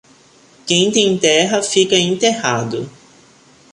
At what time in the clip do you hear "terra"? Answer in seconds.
1.15-1.61